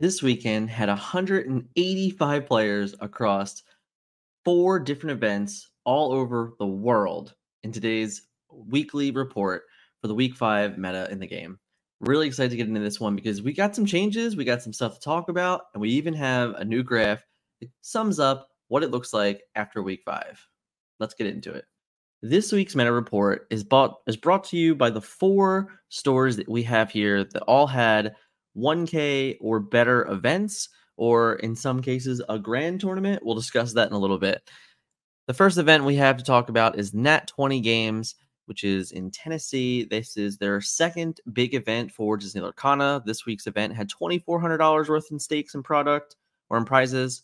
[0.00, 3.62] this weekend had 185 players across
[4.44, 9.62] four different events all over the world in today's weekly report
[10.00, 11.58] for the week five meta in the game.
[12.00, 14.72] Really excited to get into this one because we got some changes, we got some
[14.72, 17.24] stuff to talk about, and we even have a new graph
[17.60, 20.40] that sums up what it looks like after week five.
[21.00, 21.64] Let's get into it.
[22.22, 26.48] This week's meta report is bought is brought to you by the four stores that
[26.48, 28.14] we have here that all had
[28.58, 33.24] 1K or better events, or in some cases, a grand tournament.
[33.24, 34.50] We'll discuss that in a little bit.
[35.28, 38.14] The first event we have to talk about is Nat 20 Games,
[38.46, 39.84] which is in Tennessee.
[39.84, 43.04] This is their second big event for Disney Lorcana.
[43.04, 46.16] This week's event had $2,400 worth in stakes and product
[46.48, 47.22] or in prizes.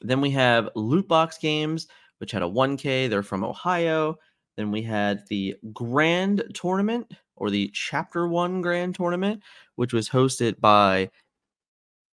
[0.00, 1.86] Then we have Lootbox Games,
[2.18, 3.08] which had a 1K.
[3.08, 4.18] They're from Ohio.
[4.56, 9.42] Then we had the Grand Tournament or the Chapter 1 Grand Tournament,
[9.76, 11.10] which was hosted by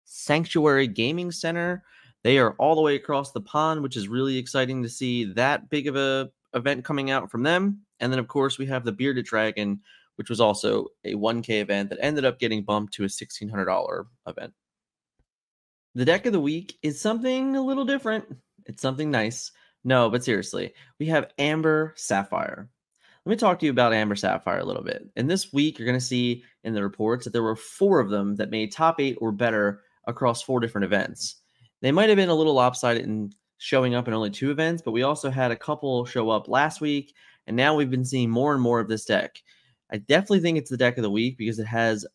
[0.05, 1.83] Sanctuary Gaming Center.
[2.23, 5.69] They are all the way across the pond, which is really exciting to see that
[5.69, 7.81] big of a event coming out from them.
[7.99, 9.81] And then, of course, we have the Bearded Dragon,
[10.15, 14.53] which was also a 1K event that ended up getting bumped to a $1,600 event.
[15.95, 18.25] The deck of the week is something a little different.
[18.65, 19.51] It's something nice.
[19.83, 22.69] No, but seriously, we have Amber Sapphire.
[23.25, 25.09] Let me talk to you about Amber Sapphire a little bit.
[25.15, 28.09] And this week, you're going to see in the reports that there were four of
[28.09, 31.35] them that made top eight or better across four different events.
[31.81, 34.91] They might have been a little lopsided in showing up in only two events, but
[34.91, 37.13] we also had a couple show up last week,
[37.45, 39.41] and now we've been seeing more and more of this deck.
[39.91, 42.05] I definitely think it's the deck of the week because it has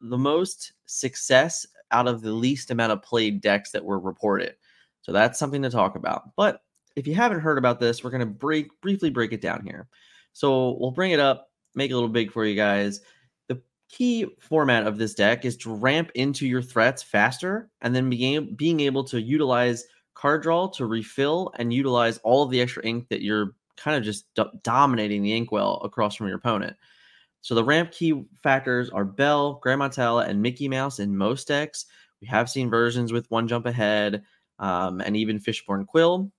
[0.00, 4.54] the most success out of the least amount of played decks that were reported.
[5.02, 6.34] So that's something to talk about.
[6.36, 6.60] But
[6.96, 9.88] if you haven't heard about this, we're going to break briefly break it down here.
[10.32, 13.00] So we'll bring it up, make it a little big for you guys
[13.48, 18.10] The key format of this deck is to ramp into your threats faster and then
[18.10, 19.84] being, being able to utilize
[20.14, 24.04] card draw to refill and utilize all of the extra ink that you're kind of
[24.04, 26.76] just do- dominating the inkwell across from your opponent.
[27.42, 31.86] So the ramp key factors are Belle, Gramma Tala, and Mickey Mouse in most decks.
[32.20, 34.22] We have seen versions with one jump ahead
[34.58, 36.30] um, and even Fishbone Quill,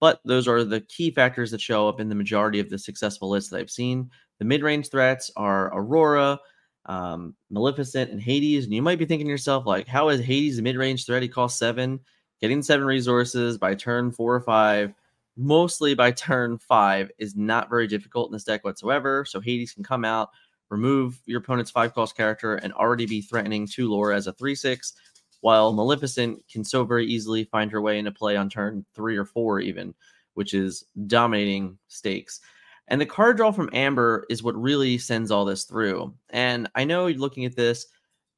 [0.00, 3.28] but those are the key factors that show up in the majority of the successful
[3.28, 4.10] lists that I've seen.
[4.38, 6.40] The mid range threats are Aurora,
[6.86, 8.64] um, Maleficent, and Hades.
[8.64, 11.22] And you might be thinking to yourself, like, how is Hades a mid range threat?
[11.22, 12.00] He costs seven,
[12.40, 14.94] getting seven resources by turn four or five,
[15.36, 19.26] mostly by turn five, is not very difficult in this deck whatsoever.
[19.26, 20.30] So Hades can come out,
[20.70, 24.54] remove your opponent's five cost character, and already be threatening two lore as a three
[24.54, 24.94] six.
[25.40, 29.24] While Maleficent can so very easily find her way into play on turn three or
[29.24, 29.94] four, even,
[30.34, 32.40] which is dominating stakes.
[32.88, 36.12] And the card draw from Amber is what really sends all this through.
[36.30, 37.86] And I know looking at this,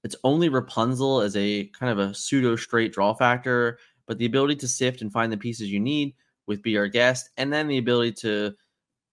[0.04, 4.56] it's only Rapunzel as a kind of a pseudo straight draw factor, but the ability
[4.56, 6.14] to sift and find the pieces you need
[6.46, 8.52] with Be Our Guest, and then the ability to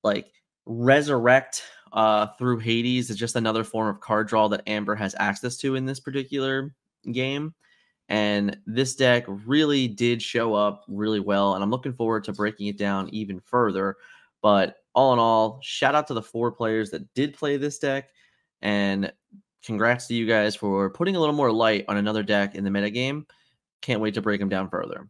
[0.04, 0.32] like
[0.66, 1.64] resurrect
[1.94, 5.76] uh, through Hades is just another form of card draw that Amber has access to
[5.76, 6.74] in this particular
[7.12, 7.54] game.
[8.10, 11.54] And this deck really did show up really well.
[11.54, 13.98] And I'm looking forward to breaking it down even further.
[14.42, 18.10] But all in all, shout out to the four players that did play this deck.
[18.62, 19.14] And
[19.64, 22.72] congrats to you guys for putting a little more light on another deck in the
[22.72, 23.26] metagame.
[23.82, 25.08] Can't wait to break them down further.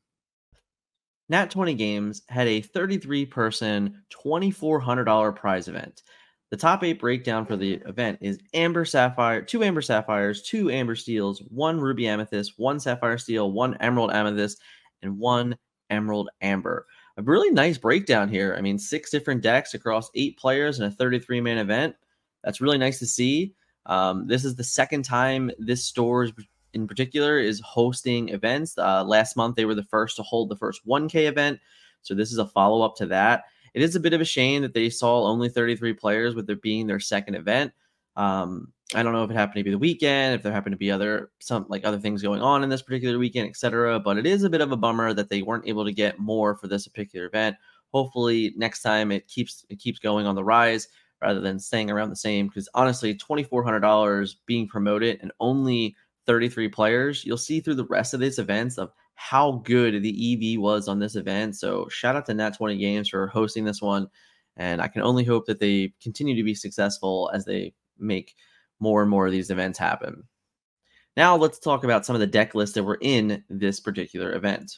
[1.29, 6.03] Nat 20 Games had a 33 person, $2,400 prize event.
[6.49, 10.95] The top eight breakdown for the event is Amber Sapphire, two Amber Sapphires, two Amber
[10.95, 14.59] Steels, one Ruby Amethyst, one Sapphire Steel, one Emerald Amethyst,
[15.03, 15.57] and one
[15.89, 16.87] Emerald Amber
[17.19, 18.55] a really nice breakdown here.
[18.57, 21.95] I mean, six different decks across eight players in a 33 man event.
[22.43, 23.53] That's really nice to see.
[23.85, 26.29] Um, this is the second time this store
[26.73, 28.77] in particular is hosting events.
[28.77, 31.59] Uh, last month, they were the first to hold the first 1K event.
[32.03, 33.45] So this is a follow up to that.
[33.73, 36.61] It is a bit of a shame that they saw only 33 players with it
[36.61, 37.71] being their second event.
[38.15, 40.77] Um, I don't know if it happened to be the weekend, if there happened to
[40.77, 43.99] be other some like other things going on in this particular weekend, etc.
[43.99, 46.55] But it is a bit of a bummer that they weren't able to get more
[46.55, 47.55] for this particular event.
[47.93, 50.87] Hopefully, next time it keeps it keeps going on the rise
[51.21, 52.47] rather than staying around the same.
[52.47, 55.95] Because honestly, twenty four hundred dollars being promoted and only
[56.25, 60.53] thirty three players, you'll see through the rest of these events of how good the
[60.55, 61.57] EV was on this event.
[61.57, 64.07] So shout out to Nat Twenty Games for hosting this one,
[64.55, 68.33] and I can only hope that they continue to be successful as they make
[68.79, 70.23] more and more of these events happen.
[71.17, 74.77] Now let's talk about some of the deck lists that were in this particular event.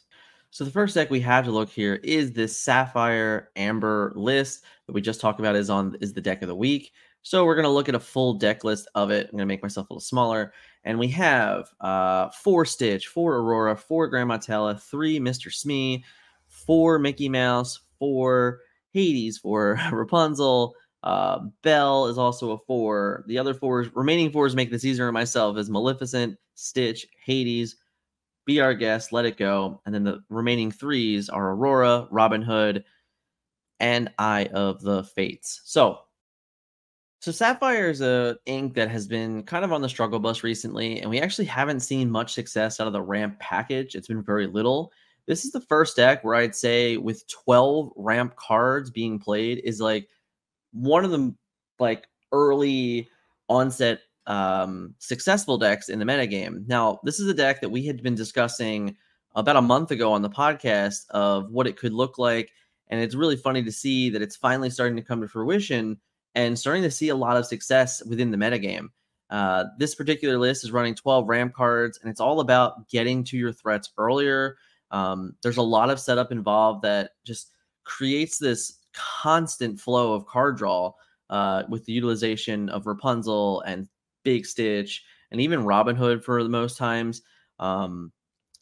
[0.50, 4.94] So the first deck we have to look here is this Sapphire Amber list that
[4.94, 6.94] we just talked about is on is the deck of the week.
[7.24, 9.28] So we're going to look at a full deck list of it.
[9.28, 10.54] I'm going to make myself a little smaller.
[10.84, 15.54] And we have uh, four Stitch, four Aurora, four Gramma Tala, three Mr.
[15.54, 16.04] Smee,
[16.48, 20.74] four Mickey Mouse, four Hades, four Rapunzel.
[21.04, 23.24] Uh, Belle is also a four.
[23.28, 27.76] The other four, remaining fours, make this easier on myself is Maleficent, Stitch, Hades,
[28.46, 29.82] Be Our Guest, Let It Go.
[29.86, 32.84] And then the remaining threes are Aurora, Robin Hood,
[33.80, 35.62] and Eye of the Fates.
[35.66, 36.00] So
[37.22, 41.00] so Sapphire is a ink that has been kind of on the struggle bus recently,
[41.00, 43.94] and we actually haven't seen much success out of the ramp package.
[43.94, 44.92] It's been very little.
[45.28, 49.80] This is the first deck where I'd say with 12 ramp cards being played is
[49.80, 50.10] like
[50.74, 51.32] one of the
[51.80, 53.08] like early
[53.50, 56.66] onset um successful decks in the metagame.
[56.68, 58.98] Now, this is a deck that we had been discussing
[59.36, 62.52] about a month ago on the podcast of what it could look like,
[62.88, 66.00] and it's really funny to see that it's finally starting to come to fruition
[66.36, 68.88] and starting to see a lot of success within the metagame.
[69.30, 73.38] Uh, this particular list is running 12 ramp cards, and it's all about getting to
[73.38, 74.58] your threats earlier.
[74.92, 77.52] Um, there's a lot of setup involved that just
[77.84, 80.92] creates this constant flow of card draw
[81.30, 83.88] uh, with the utilization of Rapunzel and
[84.24, 87.22] Big Stitch and even Robin Hood for the most times.
[87.60, 88.12] Um,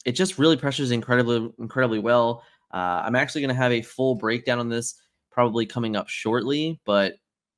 [0.06, 2.44] it just really pressures incredibly, incredibly well.
[2.72, 4.94] Uh, I'm actually going to have a full breakdown on this
[5.30, 7.14] probably coming up shortly, but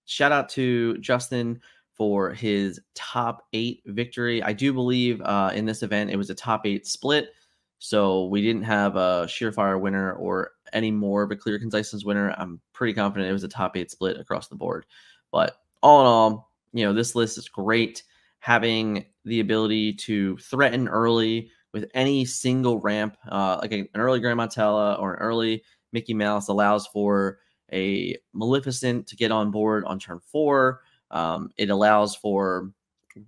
[0.06, 1.60] shout out to Justin
[1.94, 4.43] for his top eight victory.
[4.43, 7.31] I do believe uh, in this event it was a top eight split.
[7.78, 12.34] So we didn't have a Surefire winner or any more of a clear conciseness winner.
[12.38, 14.87] I'm pretty confident it was a top eight split across the board.
[15.32, 18.04] But all in all, you know, this list is great.
[18.38, 24.49] Having the ability to threaten early with any single ramp, uh, like an early Gramma
[24.49, 25.62] Tala or an early
[25.93, 27.38] Mickey Mouse allows for
[27.73, 30.81] a Maleficent to get on board on turn four.
[31.11, 32.71] Um, it allows for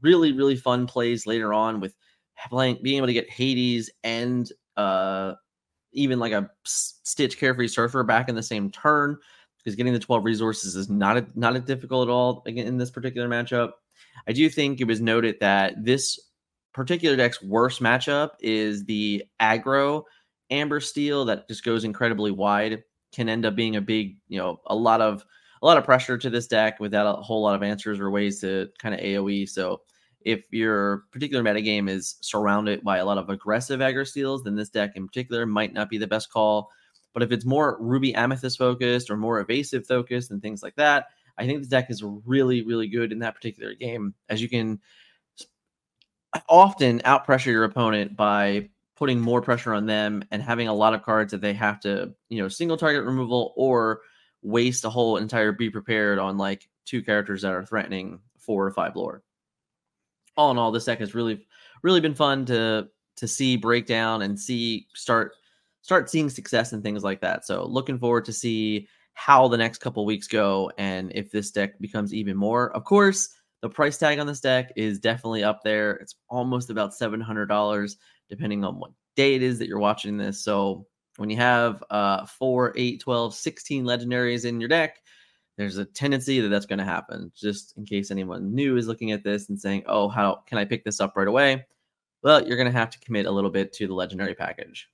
[0.00, 1.94] really, really fun plays later on with
[2.49, 5.35] playing, being able to get Hades and uh,
[5.93, 9.19] even like a Stitch Carefree Surfer back in the same turn
[9.58, 12.91] because getting the 12 resources is not a, not a difficult at all in this
[12.91, 13.73] particular matchup.
[14.29, 16.20] I do think it was noted that this
[16.73, 20.02] particular deck's worst matchup is the aggro
[20.50, 22.82] Amber Steel that just goes incredibly wide
[23.14, 25.25] can end up being a big, you know, a lot of
[25.62, 28.40] a lot of pressure to this deck without a whole lot of answers or ways
[28.40, 29.49] to kind of AoE.
[29.49, 29.81] So
[30.20, 34.69] if your particular metagame is surrounded by a lot of aggressive aggro Steels, then this
[34.69, 36.70] deck in particular might not be the best call.
[37.14, 41.06] But if it's more Ruby Amethyst focused or more evasive focused and things like that,
[41.38, 44.81] I think the deck is really, really good in that particular game, as you can
[46.49, 51.02] often outpressure your opponent by putting more pressure on them and having a lot of
[51.02, 54.00] cards that they have to, you know, single target removal or
[54.43, 58.70] waste a whole entire be prepared on like two characters that are threatening four or
[58.70, 59.23] five lore.
[60.37, 61.46] All in all, this deck has really,
[61.82, 65.32] really been fun to to see break down and see start
[65.82, 67.44] start seeing success and things like that.
[67.46, 71.79] So looking forward to see how the next couple weeks go and if this deck
[71.81, 72.75] becomes even more.
[72.75, 73.29] Of course,
[73.61, 75.93] the price tag on this deck is definitely up there.
[75.93, 77.96] It's almost about seven hundred dollars
[78.34, 80.42] depending on what day it is that you're watching this.
[80.42, 80.86] So
[81.19, 84.96] when you have uh, 4, 8, 12, 16 legendaries in your deck,
[85.56, 87.31] there's a tendency that that's going to happen.
[87.36, 90.64] Just in case anyone new is looking at this and saying, oh, how can I
[90.64, 91.64] pick this up right away?
[92.25, 94.88] Well, you're going to have to commit a little bit to the legendary package.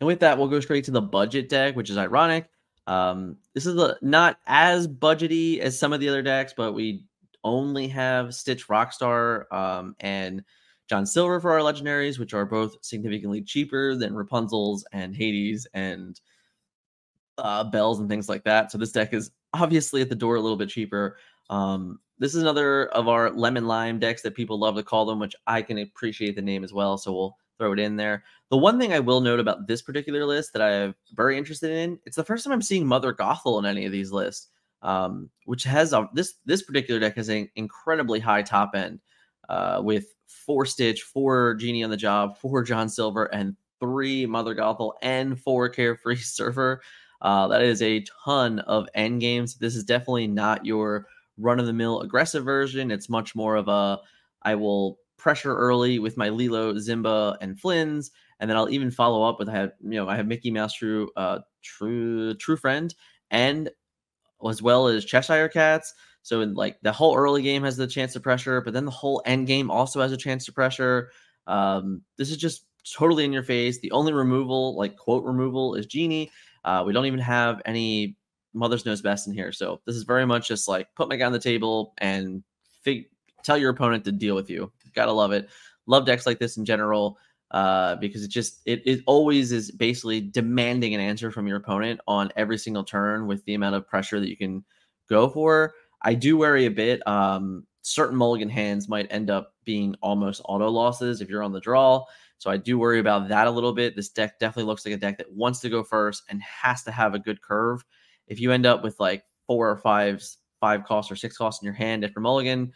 [0.00, 2.48] And with that, we'll go straight to the budget deck, which is ironic.
[2.88, 7.04] Um, this is a, not as budgety as some of the other decks, but we
[7.44, 10.42] only have Stitch Rockstar um, and
[10.88, 16.20] John Silver for our legendaries, which are both significantly cheaper than Rapunzel's and Hades and
[17.36, 18.72] uh, Belles and things like that.
[18.72, 21.18] So this deck is obviously at the door a little bit cheaper.
[21.50, 25.18] Um, this is another of our lemon lime decks that people love to call them,
[25.18, 26.98] which I can appreciate the name as well.
[26.98, 28.24] So we'll throw it in there.
[28.50, 31.98] The one thing I will note about this particular list that I'm very interested in,
[32.06, 34.48] it's the first time I'm seeing Mother Gothel in any of these lists,
[34.82, 39.00] um, which has a, this this particular deck has an incredibly high top end
[39.48, 44.54] uh, with four Stitch, four Genie on the Job, four John Silver, and three Mother
[44.54, 46.82] Gothel, and four Carefree Surfer.
[47.20, 49.56] Uh, that is a ton of end games.
[49.56, 51.06] This is definitely not your
[51.36, 52.90] run of the mill aggressive version.
[52.90, 53.98] It's much more of a
[54.42, 59.24] I will pressure early with my Lilo, Simba, and Flynn's, and then I'll even follow
[59.24, 62.94] up with I have you know I have Mickey Mouse True, uh, True True Friend,
[63.30, 63.70] and
[64.48, 65.94] as well as Cheshire Cats.
[66.28, 68.90] So in like the whole early game has the chance to pressure, but then the
[68.90, 71.10] whole end game also has a chance to pressure.
[71.46, 73.80] Um, this is just totally in your face.
[73.80, 76.30] The only removal, like quote removal, is Genie.
[76.66, 78.18] Uh, we don't even have any
[78.52, 79.52] mother's knows best in here.
[79.52, 82.42] So this is very much just like put my guy on the table and
[82.82, 83.08] fig-
[83.42, 84.70] tell your opponent to deal with you.
[84.94, 85.48] Gotta love it.
[85.86, 87.16] Love decks like this in general
[87.52, 92.00] uh, because it just it, it always is basically demanding an answer from your opponent
[92.06, 94.62] on every single turn with the amount of pressure that you can
[95.08, 95.72] go for.
[96.02, 97.06] I do worry a bit.
[97.06, 101.60] Um, certain mulligan hands might end up being almost auto losses if you're on the
[101.60, 102.04] draw.
[102.38, 103.96] So I do worry about that a little bit.
[103.96, 106.92] This deck definitely looks like a deck that wants to go first and has to
[106.92, 107.84] have a good curve.
[108.28, 111.66] If you end up with like four or fives, five costs or six costs in
[111.66, 112.72] your hand after mulligan,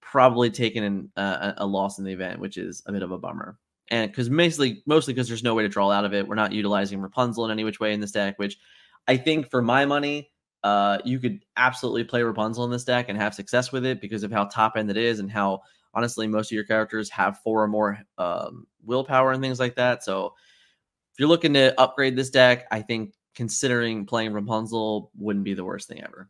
[0.00, 3.18] probably taking an, uh, a loss in the event, which is a bit of a
[3.18, 3.58] bummer.
[3.90, 6.26] And because mostly, mostly because there's no way to draw out of it.
[6.26, 8.56] We're not utilizing Rapunzel in any which way in this deck, which
[9.08, 10.30] I think for my money,
[10.62, 14.22] uh, you could absolutely play Rapunzel in this deck and have success with it because
[14.22, 15.62] of how top end it is and how
[15.94, 20.04] honestly most of your characters have four or more um, willpower and things like that.
[20.04, 20.34] So
[21.12, 25.64] if you're looking to upgrade this deck, I think considering playing Rapunzel wouldn't be the
[25.64, 26.28] worst thing ever.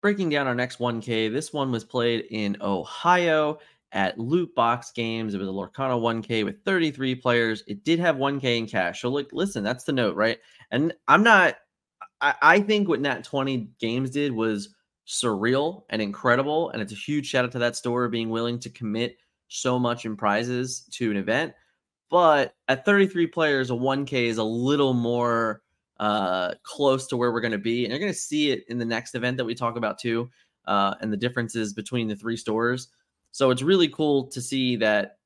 [0.00, 3.58] Breaking down our next 1K, this one was played in Ohio
[3.92, 5.34] at Lootbox Games.
[5.34, 7.62] It was a Lorcana 1K with 33 players.
[7.66, 9.00] It did have 1K in cash.
[9.00, 10.38] So, like, listen, that's the note, right?
[10.70, 11.56] And I'm not,
[12.20, 14.74] I, I think what Nat 20 Games did was
[15.06, 16.70] surreal and incredible.
[16.70, 19.16] And it's a huge shout out to that store being willing to commit
[19.48, 21.54] so much in prizes to an event.
[22.10, 25.62] But at 33 players, a 1K is a little more
[25.98, 27.84] uh, close to where we're going to be.
[27.84, 30.30] And you're going to see it in the next event that we talk about too,
[30.66, 32.88] uh, and the differences between the three stores.
[33.38, 35.18] So it's really cool to see that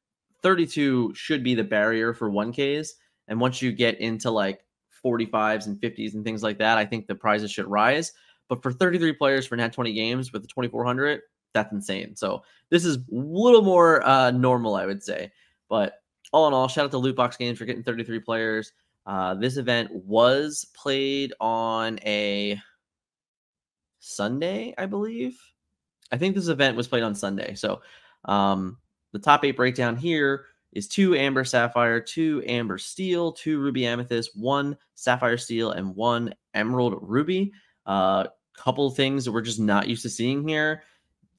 [0.42, 2.90] 32 should be the barrier for 1Ks.
[3.28, 4.66] And once you get into like
[5.02, 8.12] 45s and 50s and things like that, I think the prizes should rise.
[8.50, 11.23] But for 33 players for Nat 20 games with the 2400,
[11.54, 12.14] that's insane.
[12.14, 15.33] So this is a little more uh, normal, I would say.
[15.71, 15.95] But
[16.35, 18.73] all in all, shout out to Lootbox Games for getting 33 players.
[19.07, 22.61] Uh, this event was played on a
[24.00, 25.40] Sunday, I believe.
[26.12, 27.54] I think this event was played on Sunday.
[27.54, 27.81] So
[28.24, 28.78] um,
[29.12, 34.36] the top eight breakdown here is two amber sapphire, two amber steel, two ruby amethyst,
[34.36, 37.52] one sapphire steel, and one emerald ruby.
[37.86, 38.26] A uh,
[38.56, 40.82] couple things that we're just not used to seeing here.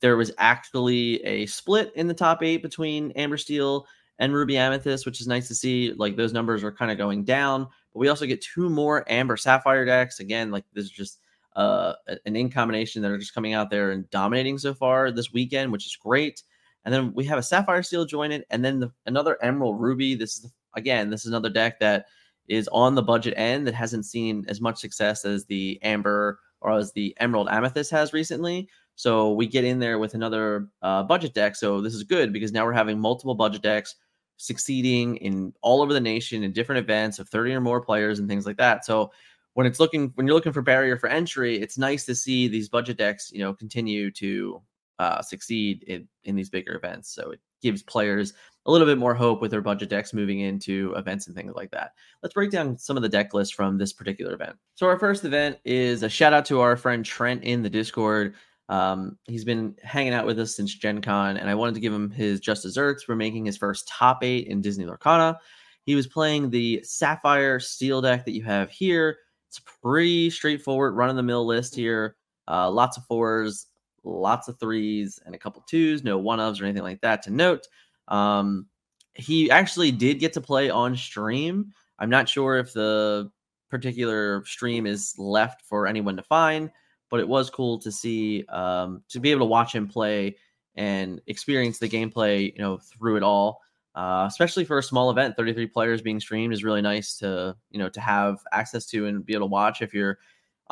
[0.02, 3.88] There was actually a split in the top eight between amber steel
[4.20, 5.94] and ruby amethyst, which is nice to see.
[5.94, 9.38] Like those numbers are kind of going down, but we also get two more amber
[9.38, 10.20] sapphire decks.
[10.20, 11.20] Again, like this is just
[11.56, 11.94] uh,
[12.26, 15.72] an in combination that are just coming out there and dominating so far this weekend,
[15.72, 16.44] which is great.
[16.86, 20.16] And then we have a sapphire steel joined, and then the, another emerald ruby.
[20.16, 22.06] This is again, this is another deck that
[22.48, 26.78] is on the budget end that hasn't seen as much success as the amber or
[26.78, 28.68] as the emerald amethyst has recently.
[28.96, 31.56] So we get in there with another uh, budget deck.
[31.56, 33.96] So this is good because now we're having multiple budget decks
[34.38, 38.28] succeeding in all over the nation in different events of 30 or more players and
[38.28, 38.86] things like that.
[38.86, 39.12] So
[39.54, 42.70] when it's looking when you're looking for barrier for entry, it's nice to see these
[42.70, 44.62] budget decks, you know, continue to
[45.00, 47.14] uh, succeed in in these bigger events.
[47.14, 48.34] So it gives players
[48.66, 51.72] a little bit more hope with their budget decks moving into events and things like
[51.72, 51.92] that.
[52.22, 54.56] Let's break down some of the deck lists from this particular event.
[54.76, 58.36] So our first event is a shout out to our friend Trent in the Discord.
[58.70, 61.94] Um, he's been hanging out with us since Gen Con, and I wanted to give
[61.94, 65.38] him his just desserts for making his first top eight in Disney Lorcana.
[65.86, 69.18] He was playing the Sapphire Steel deck that you have here.
[69.50, 72.16] It's pretty straightforward, run of the mill list here.
[72.48, 73.68] Uh, lots of fours,
[74.04, 76.04] lots of threes, and a couple twos.
[76.04, 77.68] No one ofs or anything like that to note.
[78.08, 78.68] Um,
[79.14, 81.74] he actually did get to play on stream.
[82.00, 83.32] I'm not sure if the
[83.70, 86.72] particular stream is left for anyone to find,
[87.10, 90.36] but it was cool to see um, to be able to watch him play
[90.76, 93.62] and experience the gameplay, you know, through it all
[93.96, 97.80] uh, especially for a small event 33 players being streamed is really nice to you
[97.80, 100.18] know to have access to and be able to watch if you're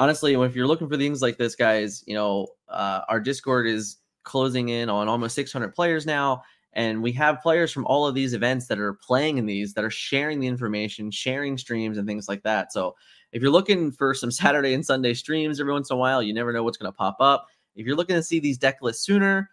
[0.01, 3.97] honestly if you're looking for things like this guys you know uh, our discord is
[4.23, 6.41] closing in on almost 600 players now
[6.73, 9.83] and we have players from all of these events that are playing in these that
[9.83, 12.95] are sharing the information sharing streams and things like that so
[13.31, 16.33] if you're looking for some saturday and sunday streams every once in a while you
[16.33, 19.05] never know what's going to pop up if you're looking to see these deck lists
[19.05, 19.51] sooner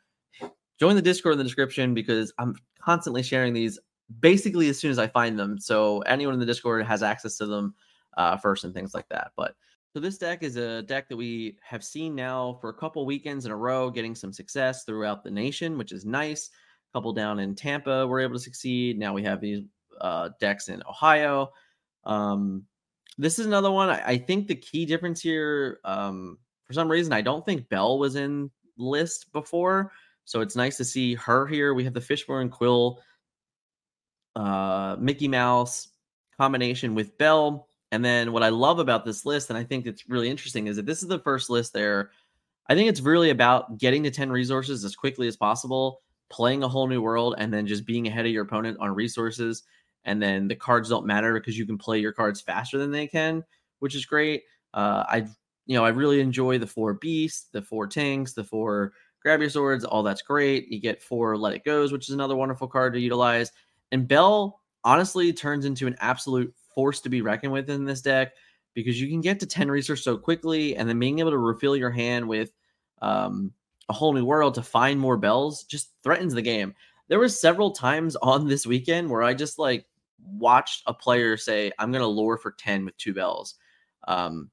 [0.80, 3.78] join the discord in the description because i'm constantly sharing these
[4.20, 5.58] basically as soon as I find them.
[5.58, 7.74] So anyone in the Discord has access to them
[8.16, 9.32] uh, first and things like that.
[9.36, 9.54] But
[9.98, 13.46] so this deck is a deck that we have seen now for a couple weekends
[13.46, 16.50] in a row, getting some success throughout the nation, which is nice.
[16.92, 18.96] A couple down in Tampa were able to succeed.
[18.96, 19.64] Now we have these
[20.00, 21.50] uh, decks in Ohio.
[22.04, 22.64] Um,
[23.16, 23.88] this is another one.
[23.88, 26.38] I, I, think the key difference here, um,
[26.68, 29.90] for some reason, I don't think Belle was in list before.
[30.26, 31.74] So it's nice to see her here.
[31.74, 33.00] We have the Fishbone Quill,
[34.36, 35.88] uh, Mickey Mouse
[36.38, 37.67] combination with Belle.
[37.90, 40.76] And then what I love about this list, and I think it's really interesting, is
[40.76, 42.10] that this is the first list there.
[42.68, 46.68] I think it's really about getting to 10 resources as quickly as possible, playing a
[46.68, 49.62] whole new world, and then just being ahead of your opponent on resources.
[50.04, 53.06] And then the cards don't matter because you can play your cards faster than they
[53.06, 53.42] can,
[53.78, 54.42] which is great.
[54.74, 55.26] Uh, I,
[55.66, 58.92] you know, I really enjoy the four beasts, the four tanks, the four
[59.22, 59.84] grab your swords.
[59.84, 60.68] All that's great.
[60.68, 63.50] You get four let it goes, which is another wonderful card to utilize.
[63.92, 68.34] And Belle honestly turns into an absolute force to be reckoned with in this deck
[68.72, 71.74] because you can get to 10 research so quickly and then being able to refill
[71.74, 72.52] your hand with
[73.02, 73.52] um,
[73.88, 76.72] a whole new world to find more Belles just threatens the game.
[77.08, 79.86] There were several times on this weekend where I just like
[80.24, 83.56] watched a player say, I'm going to lure for 10 with two Belles.
[84.06, 84.48] Um,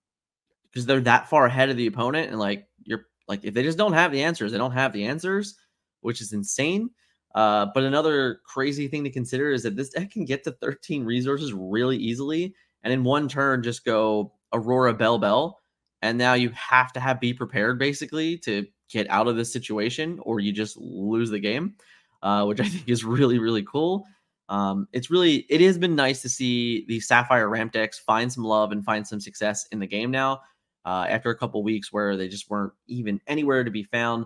[0.63, 3.77] because they're that far ahead of the opponent and like you're like if they just
[3.77, 5.59] don't have the answers, they don't have the answers,
[6.01, 6.89] which is insane.
[7.35, 11.03] Uh, but another crazy thing to consider is that this deck can get to 13
[11.03, 15.59] resources really easily, and in one turn just go Aurora Belle Belle,
[16.01, 20.17] and now you have to have be prepared basically to get out of this situation,
[20.23, 21.75] or you just lose the game,
[22.23, 24.05] uh, which I think is really really cool.
[24.47, 28.45] Um, it's really it has been nice to see the Sapphire ramp decks find some
[28.45, 30.39] love and find some success in the game now.
[30.85, 34.23] Uh, after a couple weeks where they just weren't even anywhere to be found.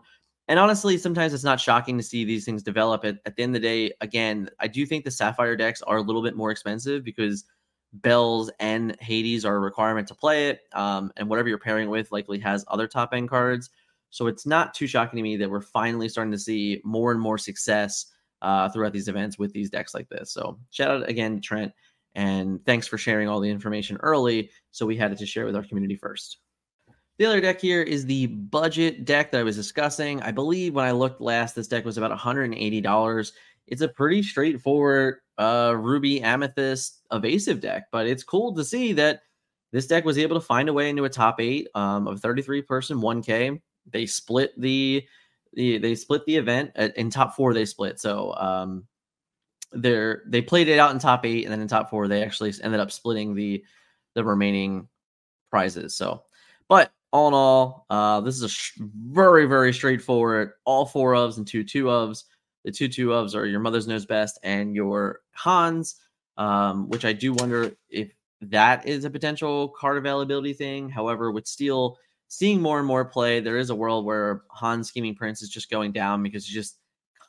[0.49, 3.05] And honestly, sometimes it's not shocking to see these things develop.
[3.05, 5.97] At, at the end of the day, again, I do think the Sapphire decks are
[5.97, 7.45] a little bit more expensive because
[7.93, 10.61] Belles and Hades are a requirement to play it.
[10.73, 13.69] Um, and whatever you're pairing with likely has other top end cards.
[14.09, 17.21] So it's not too shocking to me that we're finally starting to see more and
[17.21, 18.07] more success
[18.41, 20.31] uh, throughout these events with these decks like this.
[20.31, 21.71] So shout out again Trent.
[22.15, 24.49] And thanks for sharing all the information early.
[24.71, 26.39] So we had it to share with our community first.
[27.19, 30.21] The other deck here is the budget deck that I was discussing.
[30.21, 33.31] I believe when I looked last, this deck was about $180.
[33.67, 39.23] It's a pretty straightforward uh, Ruby Amethyst evasive deck, but it's cool to see that
[39.73, 42.61] this deck was able to find a way into a top eight um, of 33
[42.61, 43.59] person 1K.
[43.91, 45.05] They split the,
[45.51, 47.53] the they split the event uh, in top four.
[47.53, 48.85] They split so um,
[49.73, 52.53] they're they played it out in top eight, and then in top four they actually
[52.63, 53.63] ended up splitting the
[54.13, 54.87] the remaining
[55.51, 55.95] prizes.
[55.95, 56.23] So,
[56.67, 60.51] but all in all, uh, this is a sh- very, very straightforward.
[60.65, 62.23] All four ofs and two two ofs.
[62.65, 65.95] The two two ofs are your mother's knows best and your Hans,
[66.37, 70.89] um, which I do wonder if that is a potential card availability thing.
[70.89, 75.15] However, with Steel seeing more and more play, there is a world where Hans Scheming
[75.15, 76.77] Prince is just going down because he's just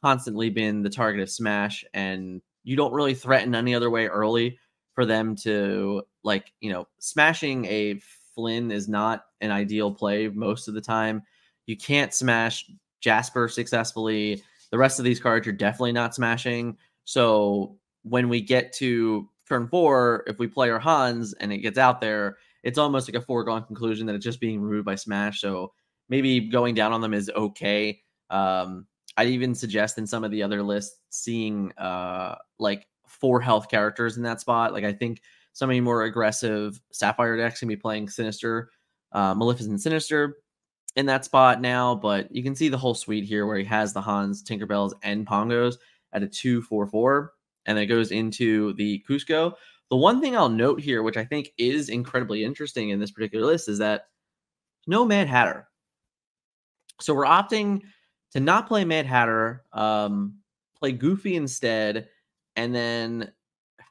[0.03, 4.59] constantly been the target of Smash, and you don't really threaten any other way early
[4.95, 8.01] for them to like you know smashing a
[8.41, 11.23] Flynn is not an ideal play most of the time.
[11.67, 14.43] You can't smash Jasper successfully.
[14.71, 16.79] The rest of these cards you're definitely not smashing.
[17.05, 21.77] So when we get to turn four, if we play our Hans and it gets
[21.77, 25.43] out there, it's almost like a foregone conclusion that it's just being removed by smash.
[25.43, 25.73] So
[26.09, 28.01] maybe going down on them is okay.
[28.31, 28.87] Um,
[29.19, 34.17] I'd even suggest in some of the other lists seeing uh, like four health characters
[34.17, 34.73] in that spot.
[34.73, 35.21] Like I think
[35.61, 38.71] some of the more aggressive Sapphire decks can be playing Sinister,
[39.13, 40.39] uh, Maleficent Sinister
[40.97, 43.93] in that spot now, but you can see the whole suite here where he has
[43.93, 45.75] the Hans, Tinkerbells, and Pongos
[46.15, 47.33] at a 2 4 4,
[47.67, 49.53] and it goes into the Kuzco.
[49.91, 53.45] The one thing I'll note here, which I think is incredibly interesting in this particular
[53.45, 54.05] list, is that
[54.87, 55.69] no Mad Hatter.
[57.03, 57.83] So we're opting
[58.33, 60.39] to not play Mad Hatter, um,
[60.79, 62.09] play Goofy instead,
[62.57, 63.31] and then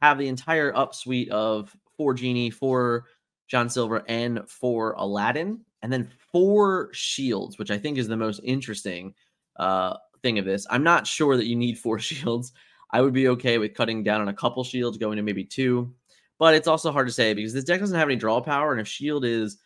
[0.02, 3.06] have the entire up suite of four Genie, four
[3.48, 8.42] John Silver, and four Aladdin, and then four shields, which I think is the most
[8.44, 9.14] interesting
[9.58, 10.66] uh, thing of this.
[10.70, 12.54] I'm not sure that you need four shields.
[12.92, 15.94] I would be okay with cutting down on a couple shields, going to maybe two,
[16.40, 18.82] but it's also hard to say because this deck doesn't have any draw power, and
[18.82, 19.58] if shield is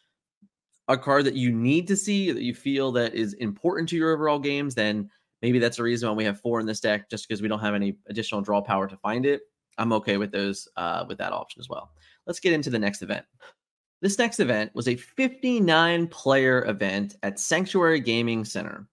[0.89, 4.13] a card that you need to see that you feel that is important to your
[4.13, 5.09] overall games, then
[5.41, 7.59] maybe that's the reason why we have four in this deck, just because we don't
[7.59, 9.41] have any additional draw power to find it.
[9.77, 11.91] I'm okay with those uh, with that option as well.
[12.25, 13.25] Let's get into the next event.
[14.01, 18.87] This next event was a 59 player event at Sanctuary Gaming Center.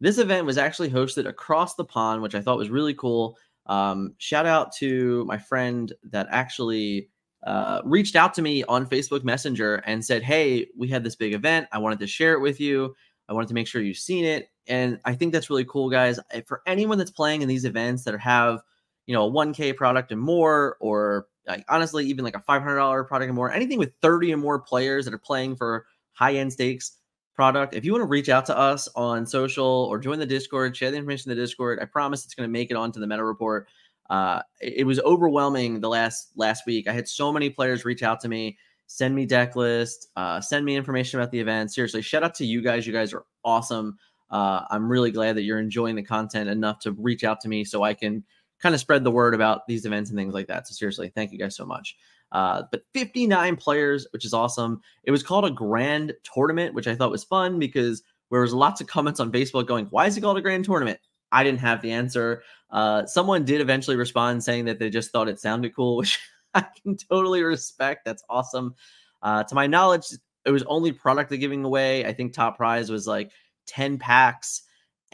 [0.00, 3.36] This event was actually hosted across the pond, which I thought was really cool.
[3.66, 7.08] Um, shout out to my friend that actually
[7.44, 11.34] uh, reached out to me on Facebook Messenger and said, Hey, we had this big
[11.34, 11.66] event.
[11.72, 12.94] I wanted to share it with you.
[13.28, 14.50] I wanted to make sure you've seen it.
[14.66, 16.18] And I think that's really cool, guys.
[16.46, 18.62] For anyone that's playing in these events that have
[19.06, 23.28] you know, a 1K product and more, or like honestly, even like a $500 product
[23.28, 26.98] and more, anything with 30 or more players that are playing for high end stakes
[27.34, 27.74] product.
[27.74, 30.90] If you want to reach out to us on social or join the Discord, share
[30.90, 33.24] the information in the Discord, I promise it's going to make it onto the meta
[33.24, 33.68] report.
[34.08, 36.88] Uh, it, it was overwhelming the last last week.
[36.88, 40.64] I had so many players reach out to me Send me deck list, uh, send
[40.64, 41.72] me information about the event.
[41.72, 42.86] Seriously, shout out to you guys.
[42.86, 43.98] You guys are awesome.
[44.30, 47.64] Uh, I'm really glad that you're enjoying the content enough to reach out to me
[47.64, 48.24] so I can
[48.64, 50.66] kind of spread the word about these events and things like that.
[50.66, 51.96] So seriously, thank you guys so much.
[52.32, 54.80] Uh, but 59 players, which is awesome.
[55.04, 58.80] It was called a grand tournament, which I thought was fun because there was lots
[58.80, 60.98] of comments on Facebook going, "Why is it called a grand tournament?"
[61.30, 62.42] I didn't have the answer.
[62.70, 66.18] Uh, someone did eventually respond saying that they just thought it sounded cool, which
[66.54, 68.06] I can totally respect.
[68.06, 68.74] That's awesome.
[69.22, 70.06] Uh, to my knowledge,
[70.46, 72.06] it was only product they're giving away.
[72.06, 73.30] I think top prize was like
[73.66, 74.62] 10 packs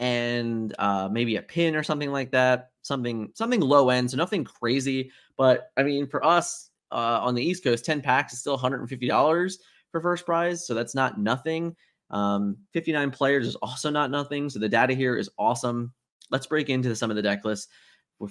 [0.00, 2.70] and uh, maybe a pin or something like that.
[2.82, 5.12] Something something low end, so nothing crazy.
[5.36, 9.58] But I mean, for us uh, on the East Coast, 10 packs is still $150
[9.92, 10.66] for first prize.
[10.66, 11.76] So that's not nothing.
[12.10, 14.50] Um, 59 players is also not nothing.
[14.50, 15.92] So the data here is awesome.
[16.30, 17.68] Let's break into some of the deck lists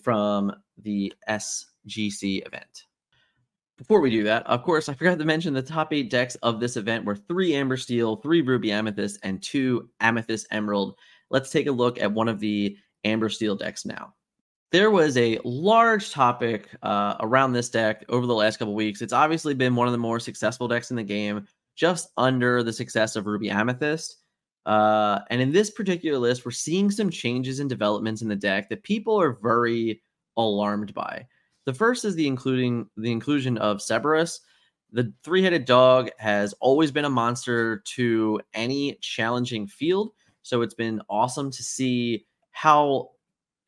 [0.02, 0.52] from
[0.82, 2.86] the SGC event.
[3.78, 6.60] Before we do that, of course, I forgot to mention the top eight decks of
[6.60, 10.98] this event were three Amber Steel, three Ruby Amethyst, and two Amethyst Emerald.
[11.30, 14.14] Let's take a look at one of the Amber Steel decks now.
[14.72, 19.02] There was a large topic uh, around this deck over the last couple weeks.
[19.02, 22.74] It's obviously been one of the more successful decks in the game, just under the
[22.74, 24.18] success of Ruby Amethyst.
[24.66, 28.70] Uh, and in this particular list, we're seeing some changes and developments in the deck
[28.70, 30.02] that people are very
[30.38, 31.26] alarmed by.
[31.66, 34.42] The first is the including the inclusion of Cerberus.
[34.92, 40.12] The three-headed dog has always been a monster to any challenging field,
[40.50, 43.12] so it's been awesome to see how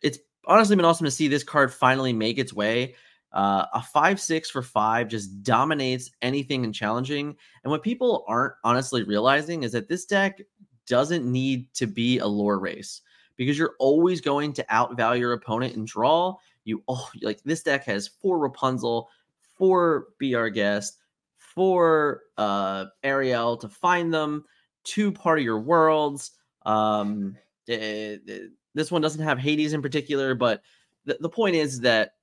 [0.02, 0.17] it's
[0.48, 2.96] honestly been awesome to see this card finally make its way.
[3.34, 7.36] Uh, a five six for five just dominates anything and challenging.
[7.63, 10.41] And what people aren't honestly realizing is that this deck
[10.88, 13.02] doesn't need to be a lore race
[13.38, 16.36] because you're always going to outvalue your opponent and draw.
[16.63, 19.08] You oh like this deck has four Rapunzel,
[19.54, 20.98] four Our Guest,
[21.38, 24.46] four uh Ariel to find them,
[24.84, 26.32] two part of your worlds.
[26.65, 30.62] Um it, eh, it, eh, this one doesn't have Hades in particular, but
[31.06, 32.13] the, the point is that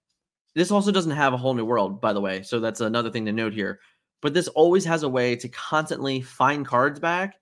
[0.54, 2.42] this also doesn't have a whole new world, by the way.
[2.42, 3.80] So that's another thing to note here.
[4.22, 7.36] But this always has a way to constantly find cards back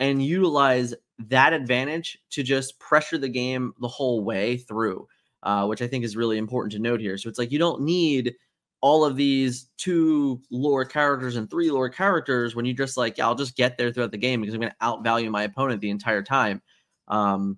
[0.00, 0.94] and utilize
[1.28, 5.06] that advantage to just pressure the game the whole way through
[5.42, 7.18] uh, which I think is really important to note here.
[7.18, 8.34] So it's like you don't need
[8.82, 13.26] all of these two lore characters and three lore characters when you just like, yeah,
[13.26, 15.90] I'll just get there throughout the game because I'm going to outvalue my opponent the
[15.90, 16.60] entire time.
[17.08, 17.56] Um,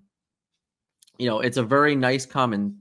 [1.17, 2.79] you know, it's a very nice, common,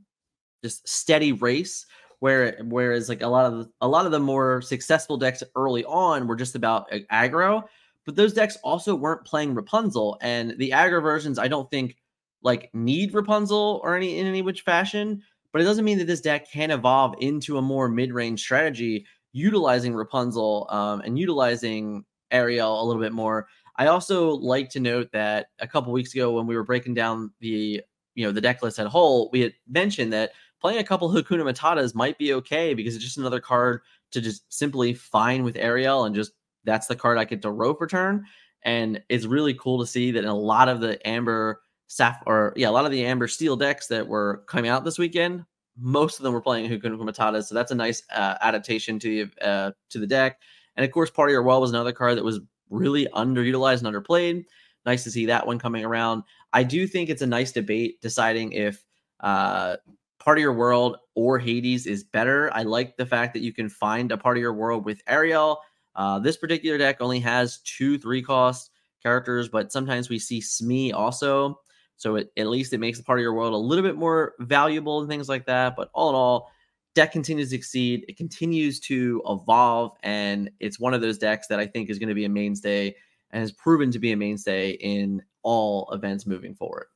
[0.63, 1.87] just steady race.
[2.21, 5.85] Where whereas like a lot of the, a lot of the more successful decks early
[5.85, 7.65] on were just about aggro,
[8.07, 11.97] but those decks also weren't playing Rapunzel, and the aggro versions I don't think
[12.43, 15.23] like need Rapunzel or any in any which fashion,
[15.55, 19.95] but it doesn't mean that this deck can evolve into a more mid-range strategy utilizing
[19.95, 23.47] Rapunzel um, and utilizing Ariel a little bit more.
[23.77, 27.31] I also like to note that a couple weeks ago when we were breaking down
[27.39, 27.81] the
[28.17, 31.49] you know the deck list at whole, we had mentioned that playing a couple Hakuna
[31.49, 36.05] Matatas might be okay because it's just another card to just simply fine with Ariel
[36.05, 36.33] and just
[36.65, 38.25] that's the card I get to rope return.
[38.65, 42.53] And it's really cool to see that in a lot of the Amber Saf or
[42.57, 45.45] yeah, a lot of the Amber Steel decks that were coming out this weekend,
[45.79, 49.47] most of them were playing Hakuna Matata, so that's a nice uh, adaptation to the
[49.47, 50.41] uh, to the deck.
[50.77, 53.95] And of course, Part of Your World was another card that was really underutilized and
[53.95, 54.45] underplayed.
[54.87, 56.23] Nice to see that one coming around.
[56.53, 58.85] I do think it's a nice debate deciding if
[59.21, 59.77] uh,
[60.19, 62.53] Part of Your World or Hades is better.
[62.53, 65.61] I like the fact that you can find a Part of Your World with Ariel.
[65.97, 68.71] Uh, this particular deck only has two three cost
[69.03, 71.61] characters, but sometimes we see Smee also.
[71.97, 74.35] So it, at least it makes the part of your world a little bit more
[74.41, 75.77] valuable and things like that.
[75.77, 76.51] But all in all,
[76.95, 78.05] deck continues to exceed.
[78.09, 82.09] It continues to evolve, and it's one of those decks that I think is going
[82.09, 82.95] to be a mainstay
[83.31, 86.87] and has proven to be a mainstay in all events moving forward.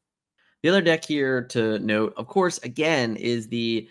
[0.63, 3.89] The other deck here to note, of course, again, is the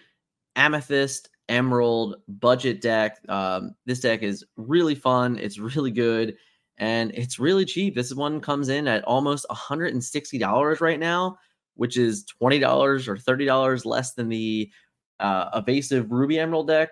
[0.56, 3.20] Amethyst Emerald budget deck.
[3.30, 5.38] Um, this deck is really fun.
[5.38, 6.36] It's really good
[6.78, 7.96] and it's really cheap.
[7.96, 11.38] This one comes in at almost $160 right now,
[11.76, 14.72] which is $20 or $30 less than the
[15.20, 16.90] uh, evasive Ruby Emerald deck.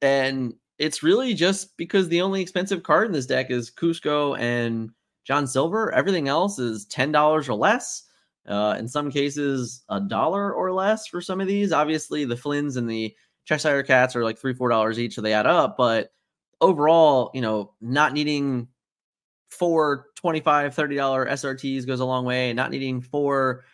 [0.00, 4.90] And it's really just because the only expensive card in this deck is Kuzco and
[5.24, 5.92] John Silver.
[5.92, 8.04] Everything else is $10 or less.
[8.46, 11.70] Uh, in some cases, a dollar or less for some of these.
[11.70, 15.34] Obviously, the Flynn's and the Cheshire Cats are like three, four dollars each, so they
[15.34, 15.76] add up.
[15.76, 16.12] But
[16.62, 18.68] overall, you know, not needing
[19.50, 23.64] four 25 30 dollar srts goes a long way and not needing four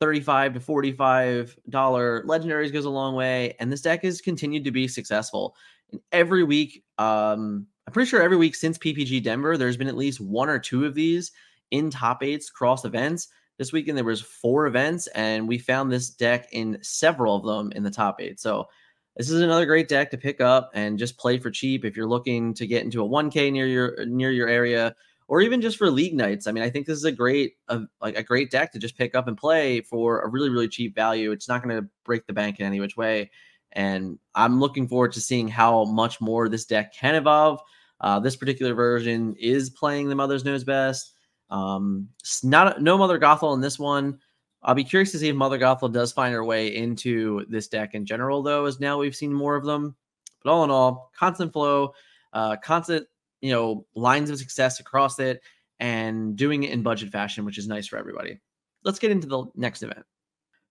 [0.00, 4.70] 35 to 45 dollar legendaries goes a long way and this deck has continued to
[4.70, 5.54] be successful
[5.92, 9.96] and every week um I'm pretty sure every week since PPG Denver, there's been at
[9.96, 11.32] least one or two of these
[11.72, 13.26] in top eights cross events.
[13.58, 17.72] This weekend there was four events, and we found this deck in several of them
[17.72, 18.38] in the top eight.
[18.38, 18.68] So
[19.16, 22.06] this is another great deck to pick up and just play for cheap if you're
[22.06, 24.94] looking to get into a 1K near your near your area,
[25.30, 26.48] or even just for league nights.
[26.48, 28.98] I mean, I think this is a great uh, like a great deck to just
[28.98, 31.30] pick up and play for a really really cheap value.
[31.30, 33.30] It's not going to break the bank in any which way,
[33.72, 37.60] and I'm looking forward to seeing how much more this deck can evolve.
[38.00, 41.14] Uh, this particular version is playing the Mother's Knows Best.
[41.48, 42.08] Um,
[42.42, 44.18] not no Mother Gothel in this one.
[44.64, 47.94] I'll be curious to see if Mother Gothel does find her way into this deck
[47.94, 49.94] in general, though, as now we've seen more of them.
[50.42, 51.94] But all in all, constant flow,
[52.32, 53.06] uh, constant,
[53.40, 55.40] you know, lines of success across it,
[55.78, 58.38] and doing it in budget fashion, which is nice for everybody.
[58.84, 60.04] Let's get into the next event.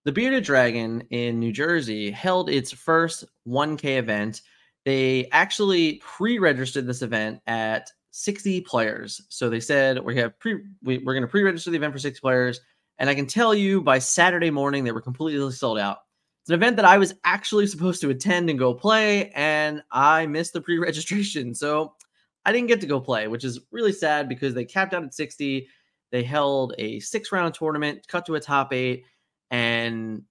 [0.05, 4.41] The Bearded Dragon in New Jersey held its first 1K event.
[4.85, 9.21] They actually pre-registered this event at 60 players.
[9.29, 12.19] So they said we have pre we, are going to pre-register the event for 60
[12.21, 12.61] players,
[12.97, 15.99] and I can tell you by Saturday morning they were completely sold out.
[16.41, 20.25] It's an event that I was actually supposed to attend and go play, and I
[20.27, 21.93] missed the pre-registration, so
[22.45, 25.13] I didn't get to go play, which is really sad because they capped out at
[25.13, 25.67] 60.
[26.11, 29.05] They held a six-round tournament, cut to a top eight,
[29.51, 30.23] and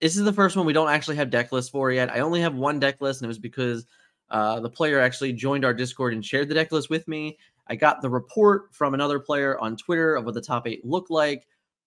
[0.00, 2.10] this is the first one we don't actually have deck lists for yet.
[2.10, 3.86] I only have one deck list, and it was because
[4.30, 7.36] uh, the player actually joined our Discord and shared the deck list with me.
[7.68, 11.10] I got the report from another player on Twitter of what the top eight looked
[11.10, 11.46] like,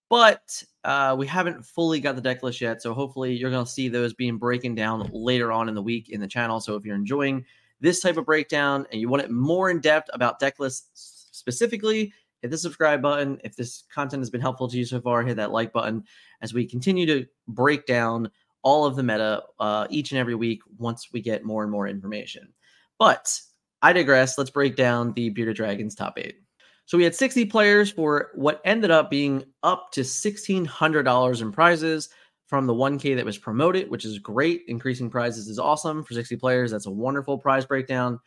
[0.10, 2.82] but uh, we haven't fully got the deck list yet.
[2.82, 6.10] So hopefully you're going to see those being broken down later on in the week
[6.10, 6.60] in the channel.
[6.60, 7.46] So if you're enjoying
[7.84, 12.14] this type of breakdown and you want it more in depth about deck lists specifically,
[12.42, 13.40] hit the subscribe button.
[13.44, 16.06] If this content has been helpful to you so far, hit that like button
[16.42, 18.32] as we continue to break down
[18.64, 21.86] all of the meta uh, each and every week once we get more and more
[21.86, 22.54] information.
[22.98, 23.38] But
[23.82, 24.38] I digress.
[24.38, 26.38] Let's break down the Bearded Dragons top eight.
[26.86, 32.10] So we had 60 players for what ended up being up to $1,600 in prizes
[32.48, 34.64] from the 1K that was promoted, which is great.
[34.68, 36.72] Increasing prizes is awesome for 60 players.
[36.72, 38.20] That's a wonderful prize breakdown.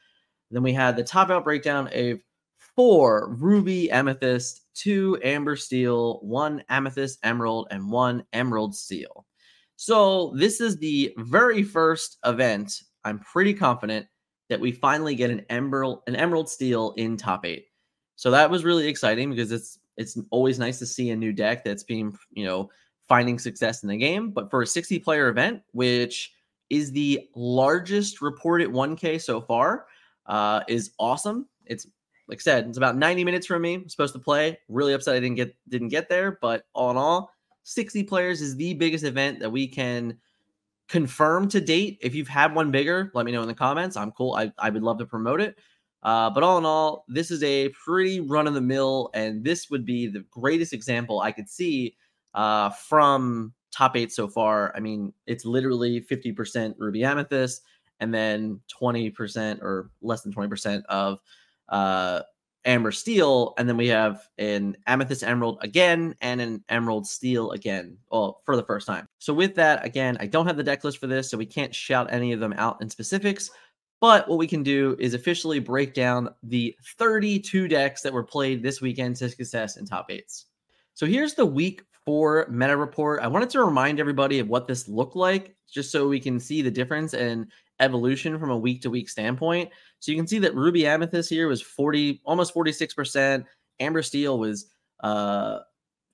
[0.51, 2.21] Then we had the top out breakdown of
[2.59, 9.27] four ruby amethyst, two amber steel, one amethyst emerald, and one emerald steel.
[9.77, 12.83] So this is the very first event.
[13.05, 14.07] I'm pretty confident
[14.49, 17.67] that we finally get an emerald an emerald steel in top eight.
[18.17, 21.65] So that was really exciting because it's it's always nice to see a new deck
[21.65, 22.71] that's being you know
[23.09, 24.31] finding success in the game.
[24.31, 26.33] But for a 60 player event, which
[26.71, 29.87] is the largest reported 1K so far,
[30.27, 31.47] uh, is awesome.
[31.65, 31.87] It's
[32.29, 33.75] like I said, it's about 90 minutes from me.
[33.75, 34.59] I'm supposed to play.
[34.69, 37.31] Really upset I didn't get didn't get there, but all in all,
[37.63, 40.19] 60 players is the biggest event that we can
[40.89, 41.99] confirm to date.
[42.01, 43.97] If you've had one bigger, let me know in the comments.
[43.97, 44.35] I'm cool.
[44.35, 45.57] I, I would love to promote it.
[46.03, 49.71] Uh, but all in all, this is a pretty run of the mill, and this
[49.71, 51.97] would be the greatest example I could see
[52.37, 54.73] uh, from top eight so far.
[54.77, 57.63] I mean, it's literally 50% Ruby Amethyst,
[57.99, 61.19] and then 20% or less than 20% of
[61.71, 62.21] uh,
[62.65, 67.97] Amber Steel, and then we have an Amethyst Emerald again and an Emerald Steel again,
[68.11, 69.07] well, for the first time.
[69.19, 71.75] So with that, again, I don't have the deck list for this, so we can't
[71.75, 73.51] shout any of them out in specifics.
[74.01, 78.63] But what we can do is officially break down the 32 decks that were played
[78.63, 80.47] this weekend to success in top eights.
[80.95, 83.21] So here's the week four meta report.
[83.21, 86.63] I wanted to remind everybody of what this looked like, just so we can see
[86.63, 89.71] the difference and evolution from a week to week standpoint.
[89.99, 93.45] So you can see that Ruby Amethyst here was 40, almost 46%.
[93.81, 94.67] Amber Steel was
[95.01, 95.59] uh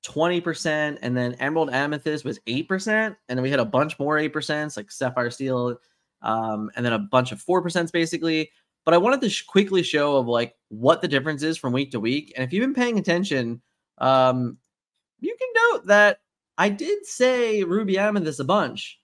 [0.05, 2.89] 20%, and then Emerald Amethyst was 8%.
[3.29, 5.77] And then we had a bunch more 8%, like Sapphire Steel,
[6.23, 8.51] um, and then a bunch of 4% basically.
[8.85, 11.93] But I wanted to sh- quickly show of like what the difference is from week
[11.93, 12.33] to week.
[12.35, 13.63] And if you've been paying attention,
[13.99, 14.59] um,
[15.23, 16.21] you can note that
[16.59, 19.01] I did say Ruby Amethyst a bunch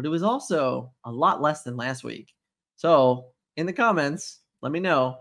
[0.00, 2.32] but it was also a lot less than last week.
[2.76, 3.26] So,
[3.58, 5.18] in the comments, let me know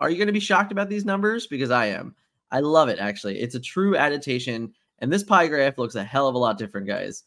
[0.00, 1.48] are you going to be shocked about these numbers?
[1.48, 2.14] Because I am.
[2.52, 3.40] I love it, actually.
[3.40, 4.72] It's a true adaptation.
[5.00, 7.24] And this pie graph looks a hell of a lot different, guys.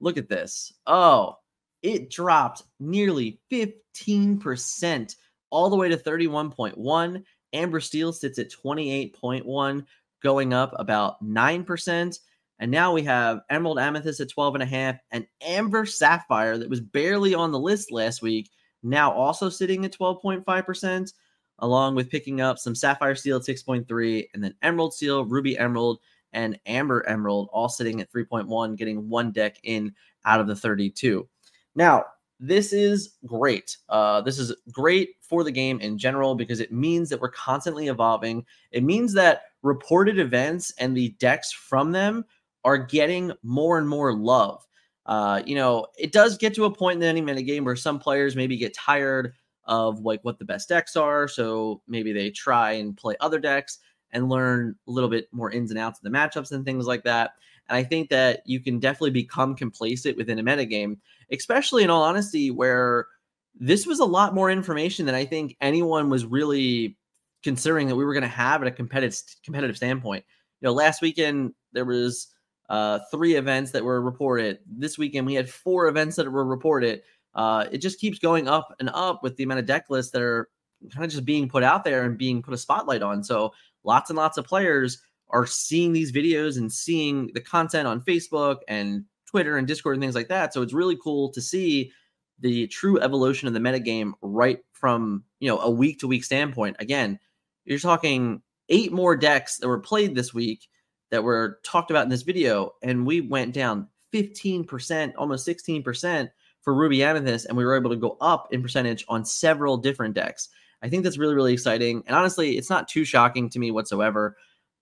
[0.00, 0.72] Look at this.
[0.86, 1.36] Oh,
[1.82, 5.16] it dropped nearly 15%,
[5.50, 7.24] all the way to 31.1.
[7.52, 9.84] Amber Steel sits at 28.1,
[10.22, 12.18] going up about 9%.
[12.60, 16.70] And now we have Emerald Amethyst at 12 and a half and Amber Sapphire that
[16.70, 18.50] was barely on the list last week,
[18.82, 21.12] now also sitting at 12.5%,
[21.60, 26.00] along with picking up some Sapphire Steel at 6.3 and then Emerald Steel, Ruby Emerald,
[26.32, 31.28] and Amber Emerald all sitting at 3.1, getting one deck in out of the 32.
[31.74, 32.04] Now,
[32.40, 33.76] this is great.
[33.88, 37.88] Uh, this is great for the game in general because it means that we're constantly
[37.88, 38.44] evolving.
[38.70, 42.24] It means that reported events and the decks from them
[42.64, 44.64] are getting more and more love.
[45.06, 48.36] Uh, you know, it does get to a point in any metagame where some players
[48.36, 49.32] maybe get tired
[49.64, 51.28] of like what the best decks are.
[51.28, 53.78] So maybe they try and play other decks
[54.12, 57.04] and learn a little bit more ins and outs of the matchups and things like
[57.04, 57.32] that.
[57.68, 60.96] And I think that you can definitely become complacent within a metagame,
[61.32, 63.06] especially in all honesty, where
[63.54, 66.96] this was a lot more information than I think anyone was really
[67.42, 70.24] considering that we were going to have at a competitive competitive standpoint.
[70.60, 72.28] You know, last weekend there was
[72.68, 74.58] uh, three events that were reported.
[74.66, 77.02] This weekend we had four events that were reported.
[77.34, 80.22] Uh, it just keeps going up and up with the amount of deck lists that
[80.22, 80.48] are
[80.92, 83.22] kind of just being put out there and being put a spotlight on.
[83.22, 83.52] So
[83.84, 88.58] lots and lots of players are seeing these videos and seeing the content on Facebook
[88.66, 90.54] and Twitter and Discord and things like that.
[90.54, 91.92] So it's really cool to see
[92.40, 96.76] the true evolution of the metagame right from you know a week to week standpoint.
[96.78, 97.18] Again,
[97.64, 100.68] you're talking eight more decks that were played this week
[101.10, 106.28] that were talked about in this video, and we went down 15%, almost 16%
[106.60, 110.14] for Ruby Amethyst, and we were able to go up in percentage on several different
[110.14, 110.48] decks.
[110.82, 112.02] I think that's really, really exciting.
[112.06, 114.36] And honestly, it's not too shocking to me whatsoever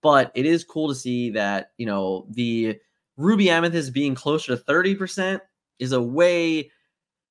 [0.07, 2.79] but it is cool to see that you know the
[3.17, 5.41] ruby amethyst being closer to 30%
[5.79, 6.71] is a way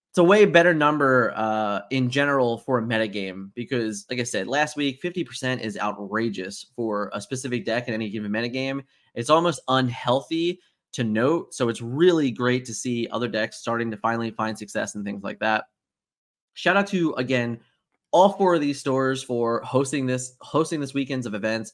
[0.10, 4.48] it's a way better number uh, in general for a metagame because like i said
[4.48, 9.62] last week 50% is outrageous for a specific deck in any given metagame it's almost
[9.68, 10.60] unhealthy
[10.94, 14.96] to note so it's really great to see other decks starting to finally find success
[14.96, 15.66] and things like that
[16.54, 17.60] shout out to again
[18.12, 21.74] all four of these stores for hosting this hosting this weekends of events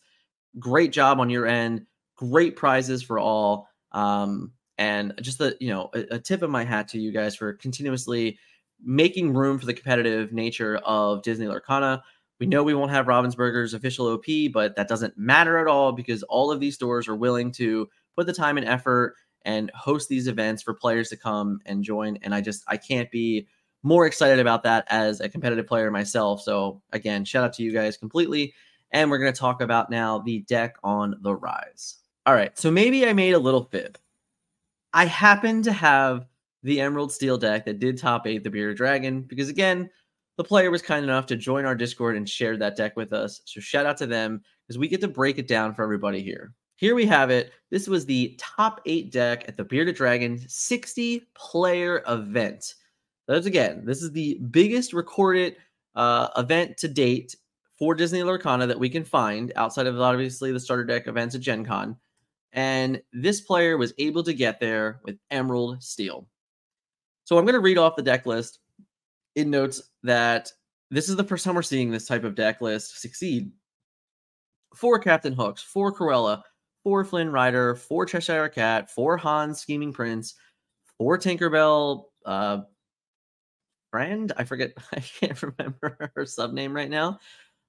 [0.59, 1.85] great job on your end.
[2.15, 3.67] Great prizes for all.
[3.91, 7.35] Um, and just the you know a, a, tip of my hat to you guys
[7.35, 8.39] for continuously
[8.83, 12.01] making room for the competitive nature of Disney Lorcana.
[12.39, 16.23] We know we won't have Ravensburger's official OP, but that doesn't matter at all because
[16.23, 20.27] all of these stores are willing to put the time and effort and host these
[20.27, 22.17] events for players to come and join.
[22.23, 23.47] And I just I can't be
[23.83, 26.41] more excited about that as a competitive player myself.
[26.41, 28.53] So again, shout out to you guys completely.
[28.91, 31.97] And we're going to talk about now the deck on the rise.
[32.25, 33.97] All right, so maybe I made a little fib.
[34.93, 36.27] I happen to have
[36.61, 39.89] the Emerald Steel deck that did top eight the Bearded Dragon because, again,
[40.37, 43.41] the player was kind enough to join our Discord and share that deck with us.
[43.45, 46.53] So shout out to them because we get to break it down for everybody here.
[46.75, 47.51] Here we have it.
[47.69, 52.75] This was the top eight deck at the Bearded Dragon 60 player event.
[53.27, 55.55] That's again, this is the biggest recorded
[55.95, 57.35] uh, event to date
[57.77, 61.41] for Disney Lorcana that we can find outside of obviously the starter deck events at
[61.41, 61.97] Gen Con.
[62.53, 66.27] And this player was able to get there with Emerald Steel.
[67.23, 68.59] So I'm going to read off the deck list.
[69.35, 70.51] It notes that
[70.89, 73.51] this is the first time we're seeing this type of deck list succeed.
[74.75, 76.41] Four Captain Hooks, four Cruella,
[76.83, 80.35] four Flynn Rider, four Cheshire Cat, four Hans Scheming Prince,
[80.97, 82.61] four Tinkerbell, uh,
[83.91, 84.33] brand.
[84.37, 84.71] I forget.
[84.93, 87.19] I can't remember her sub name right now.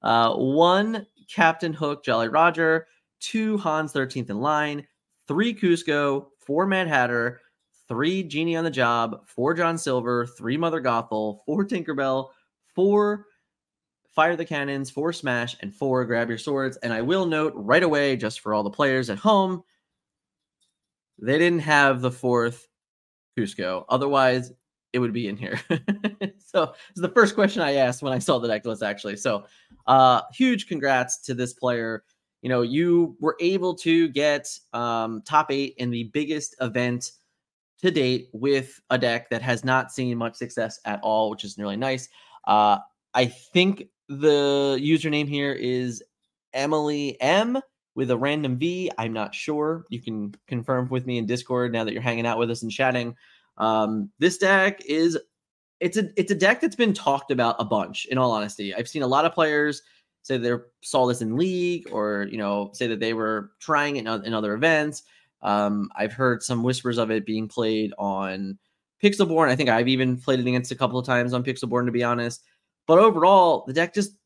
[0.03, 2.87] Uh, one Captain Hook, Jolly Roger,
[3.23, 4.87] two Hans 13th in line,
[5.29, 7.41] three Kuzco, four Mad Hatter,
[7.89, 12.29] three Genie on the Job, four John Silver, three Mother Gothel, four Tinkerbell,
[12.75, 13.27] four
[14.15, 16.77] Fire the Cannons, four Smash, and four Grab Your Swords.
[16.79, 19.63] And I will note right away, just for all the players at home,
[21.19, 22.69] they didn't have the fourth
[23.39, 23.87] Kuzco.
[23.89, 24.53] Otherwise,
[24.93, 25.59] it would be in here.
[26.39, 29.17] so it's the first question I asked when I saw the deck list, actually.
[29.17, 29.45] So
[29.87, 32.05] uh huge congrats to this player.
[32.43, 37.13] You know, you were able to get um top eight in the biggest event
[37.81, 41.57] to date with a deck that has not seen much success at all, which is
[41.59, 42.09] really nice.
[42.47, 42.79] Uh
[43.15, 46.03] I think the username here is
[46.53, 47.61] Emily M
[47.95, 48.91] with a random V.
[48.99, 49.85] I'm not sure.
[49.91, 52.71] You can confirm with me in Discord now that you're hanging out with us and
[52.71, 53.15] chatting.
[53.59, 55.19] Um, this deck is
[55.81, 58.07] it's a it's a deck that's been talked about a bunch.
[58.07, 59.83] In all honesty, I've seen a lot of players
[60.23, 64.07] say they saw this in league, or you know, say that they were trying it
[64.07, 65.03] in, other events.
[65.43, 68.59] Um, I've heard some whispers of it being played on
[69.03, 69.49] Pixelborn.
[69.49, 72.05] I think I've even played it against a couple of times on Pixelborn, to be
[72.05, 72.43] honest.
[72.87, 74.17] But overall, the deck just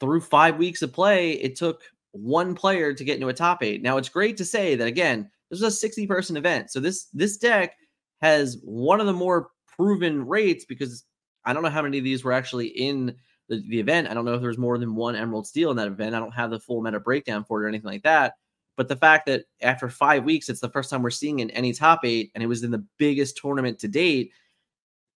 [0.00, 1.82] through five weeks of play, it took
[2.12, 3.82] one player to get into a top eight.
[3.82, 6.70] Now it's great to say that again, this was a 60 person event.
[6.70, 7.74] So this this deck
[8.20, 11.04] has one of the more proven rates because
[11.44, 13.14] I don't know how many of these were actually in
[13.48, 14.08] the, the event.
[14.08, 16.14] I don't know if there's more than one Emerald Steel in that event.
[16.14, 18.34] I don't have the full meta breakdown for it or anything like that.
[18.76, 21.72] But the fact that after five weeks, it's the first time we're seeing in any
[21.72, 24.32] top eight, and it was in the biggest tournament to date,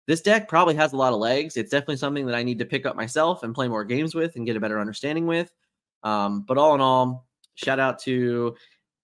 [0.08, 1.58] this deck probably has a lot of legs.
[1.58, 4.36] It's definitely something that I need to pick up myself and play more games with
[4.36, 5.54] and get a better understanding with.
[6.04, 8.56] Um, but all in all, shout out to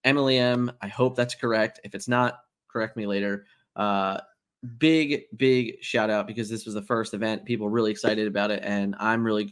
[0.02, 0.72] Emily M.
[0.82, 1.78] I hope that's correct.
[1.84, 3.46] If it's not, correct me later.
[3.76, 4.18] Uh,
[4.78, 7.44] big, big shout out because this was the first event.
[7.44, 9.44] People really excited about it, and I'm really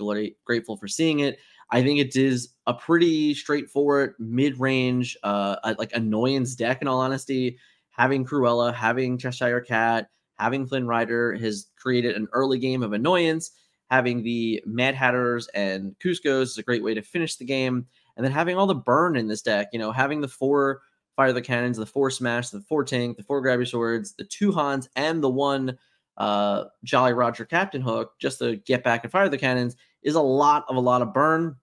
[0.45, 1.39] grateful for seeing it.
[1.71, 6.83] I think it is a pretty straightforward mid range, uh, like annoyance deck.
[6.83, 7.59] In all honesty,
[7.91, 13.51] having Cruella, having Cheshire Cat, having Flynn Rider has created an early game of annoyance.
[13.91, 17.87] Having the Mad Hatters and Kuzcos is a great way to finish the game.
[18.17, 20.81] And then having all the burn in this deck, you know, having the four
[21.17, 24.25] fire the cannons, the four smash, the four tank, the four grab your swords, the
[24.25, 25.77] two Hans, and the one
[26.19, 30.21] uh, Jolly Roger Captain Hook just to get back and fire the cannons is a
[30.21, 31.57] lot of a lot of burn.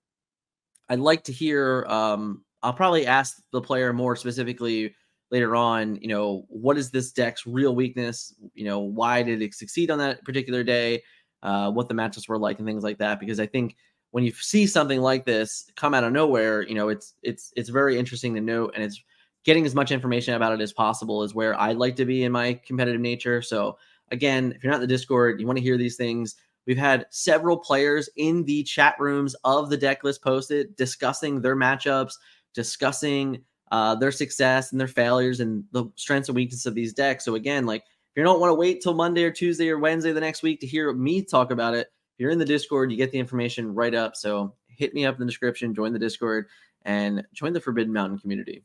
[0.90, 1.86] I'd like to hear.
[1.88, 4.96] Um, I'll probably ask the player more specifically
[5.32, 5.96] later on.
[5.98, 8.34] You know, what is this deck's real weakness?
[8.54, 11.04] You know, why did it succeed on that particular day?
[11.42, 13.20] Uh, what the matches were like and things like that.
[13.20, 13.76] Because I think
[14.12, 17.70] when you see something like this come out of nowhere, you know, it's it's it's
[17.70, 19.02] very interesting to note, and it's
[19.44, 22.32] getting as much information about it as possible is where I'd like to be in
[22.32, 23.42] my competitive nature.
[23.42, 23.78] So
[24.12, 26.36] again, if you're not in the Discord, you want to hear these things.
[26.66, 31.58] We've had several players in the chat rooms of the deck list posted discussing their
[31.58, 32.14] matchups,
[32.54, 37.26] discussing uh, their success and their failures and the strengths and weaknesses of these decks.
[37.26, 40.14] So again, like if you don't want to wait till Monday or Tuesday or Wednesday
[40.14, 42.98] the next week to hear me talk about it, if you're in the Discord, you
[42.98, 44.16] get the information right up.
[44.16, 46.46] So hit me up in the description, join the Discord,
[46.84, 48.64] and join the Forbidden Mountain community.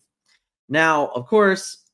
[0.69, 1.85] Now, of course,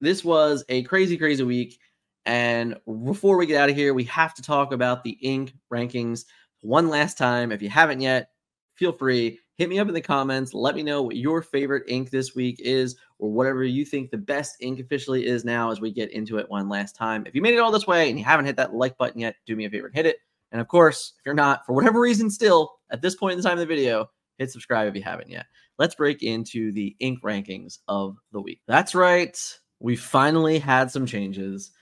[0.00, 1.78] this was a crazy, crazy week.
[2.24, 6.24] And before we get out of here, we have to talk about the Ink rankings
[6.60, 7.50] one last time.
[7.50, 8.30] If you haven't yet,
[8.74, 9.38] feel free.
[9.56, 10.54] Hit me up in the comments.
[10.54, 14.18] Let me know what your favorite ink this week is, or whatever you think the
[14.18, 17.24] best ink officially is now as we get into it one last time.
[17.26, 19.36] If you made it all this way and you haven't hit that like button yet,
[19.46, 20.16] do me a favor and hit it.
[20.52, 23.44] And of course, if you're not, for whatever reason, still at this point in the
[23.44, 25.46] time of the video, hit subscribe if you haven't yet.
[25.78, 28.60] Let's break into the ink rankings of the week.
[28.66, 29.38] That's right.
[29.80, 31.72] We finally had some changes.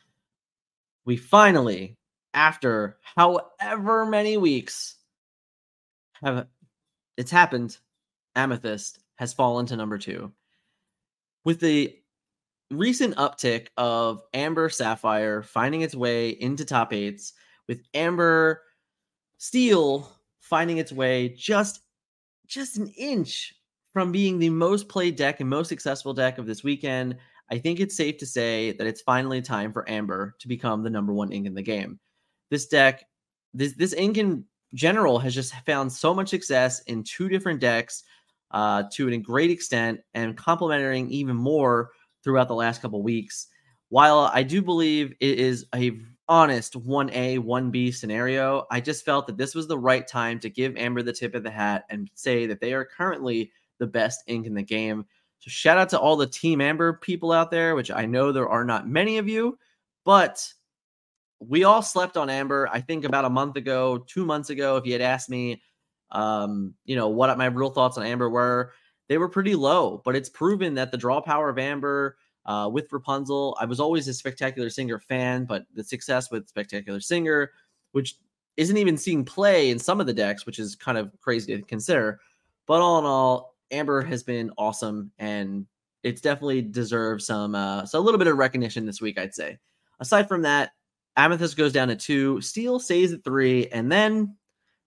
[1.04, 1.98] We finally,
[2.32, 4.96] after however many weeks,
[6.22, 6.46] have
[7.16, 7.76] it's happened.
[8.36, 10.32] Amethyst has fallen to number two.
[11.44, 11.96] With the
[12.70, 17.32] recent uptick of Amber Sapphire finding its way into top eights,
[17.66, 18.62] with Amber
[19.38, 20.10] Steel
[20.40, 21.80] finding its way just
[22.46, 23.54] just an inch
[23.92, 27.16] from being the most played deck and most successful deck of this weekend,
[27.50, 30.90] I think it's safe to say that it's finally time for Amber to become the
[30.90, 31.98] number one ink in the game.
[32.50, 33.04] This deck,
[33.52, 38.04] this this ink in general has just found so much success in two different decks
[38.52, 41.90] uh, to a great extent and complementing even more
[42.22, 43.48] throughout the last couple weeks.
[43.88, 49.36] While I do believe it is a honest 1A, 1B scenario, I just felt that
[49.36, 52.46] this was the right time to give Amber the tip of the hat and say
[52.46, 55.04] that they are currently the best ink in the game.
[55.40, 58.48] So shout out to all the Team Amber people out there, which I know there
[58.48, 59.58] are not many of you,
[60.04, 60.46] but
[61.40, 62.68] we all slept on Amber.
[62.70, 65.62] I think about a month ago, two months ago, if you had asked me,
[66.10, 68.72] um, you know, what my real thoughts on Amber were,
[69.08, 70.02] they were pretty low.
[70.04, 74.08] But it's proven that the draw power of Amber uh, with Rapunzel, I was always
[74.08, 77.52] a Spectacular Singer fan, but the success with Spectacular Singer,
[77.92, 78.16] which
[78.56, 81.62] isn't even seeing play in some of the decks, which is kind of crazy to
[81.62, 82.20] consider.
[82.66, 85.66] But all in all, Amber has been awesome, and
[86.02, 89.58] it's definitely deserved some uh, so a little bit of recognition this week, I'd say.
[90.00, 90.72] Aside from that,
[91.16, 94.36] Amethyst goes down to two, Steel stays at three, and then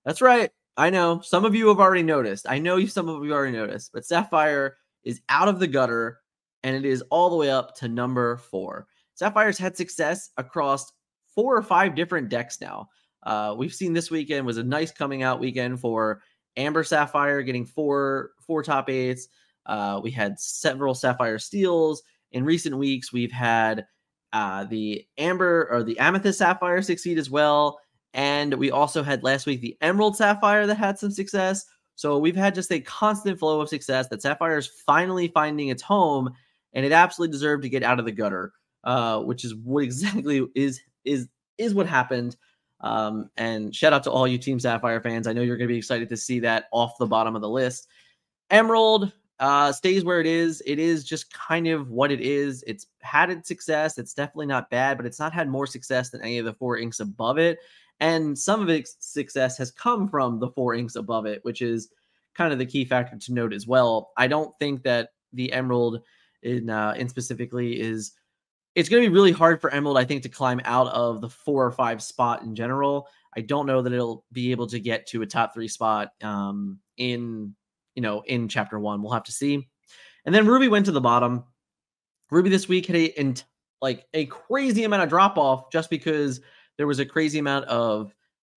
[0.06, 0.50] that's right.
[0.76, 2.48] I know some of you have already noticed.
[2.50, 6.20] I know you some of you already noticed, but Sapphire is out of the gutter
[6.64, 8.88] and it is all the way up to number four.
[9.16, 10.92] Sapphire's had success across
[11.36, 12.90] four or five different decks now.
[13.24, 16.22] Uh, we've seen this weekend was a nice coming out weekend for
[16.58, 19.28] Amber Sapphire getting four four top eights.
[19.66, 23.14] Uh, we had several Sapphire Steels in recent weeks.
[23.14, 23.86] We've had
[24.34, 27.80] uh, the Amber or the Amethyst Sapphire succeed as well,
[28.14, 31.66] and we also had last week the Emerald Sapphire that had some success.
[31.96, 35.84] So we've had just a constant flow of success that Sapphire is finally finding its
[35.84, 36.32] home,
[36.74, 38.52] and it absolutely deserved to get out of the gutter,
[38.84, 41.28] uh, which is what exactly is is
[41.58, 42.36] is what happened.
[42.84, 45.26] Um, and shout out to all you Team Sapphire fans.
[45.26, 47.50] I know you're going to be excited to see that off the bottom of the
[47.50, 47.88] list.
[48.52, 50.62] Emerald uh, stays where it is.
[50.66, 52.64] It is just kind of what it is.
[52.68, 53.98] It's had its success.
[53.98, 56.78] It's definitely not bad, but it's not had more success than any of the four
[56.78, 57.60] inks above it.
[58.00, 61.90] And some of its success has come from the four inks above it, which is
[62.34, 64.12] kind of the key factor to note as well.
[64.18, 66.02] I don't think that the Emerald
[66.42, 68.12] in uh, in specifically is
[68.76, 71.30] it's going to be really hard for Emerald, I think, to climb out of the
[71.30, 73.08] four or five spot in general.
[73.36, 76.80] I don't know that it'll be able to get to a top three spot um,
[76.98, 77.56] in
[77.96, 79.02] you know in chapter one.
[79.02, 79.68] We'll have to see.
[80.26, 81.44] And then Ruby went to the bottom.
[82.32, 83.36] Ruby this week had a in,
[83.82, 86.42] like a crazy amount of drop off just because
[86.78, 88.16] there was a crazy amount of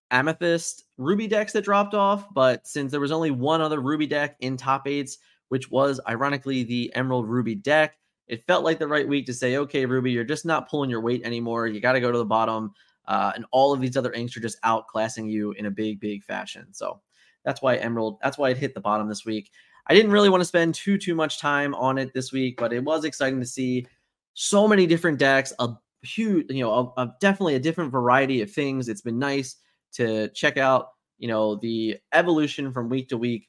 [0.09, 4.37] amethyst ruby decks that dropped off but since there was only one other ruby deck
[4.39, 5.17] in top eights
[5.49, 7.97] which was ironically the emerald ruby deck
[8.27, 11.01] it felt like the right week to say, okay, Ruby, you're just not pulling your
[11.01, 11.67] weight anymore.
[11.67, 12.73] You got to go to the bottom.
[13.07, 16.23] Uh, and all of these other inks are just outclassing you in a big, big
[16.23, 16.67] fashion.
[16.73, 16.99] So
[17.45, 19.49] that's why Emerald, that's why it hit the bottom this week.
[19.87, 22.73] I didn't really want to spend too, too much time on it this week, but
[22.73, 23.87] it was exciting to see
[24.33, 25.69] so many different decks, a
[26.01, 28.89] huge, you know, a, a, definitely a different variety of things.
[28.89, 29.55] It's been nice
[29.93, 33.47] to check out, you know, the evolution from week to week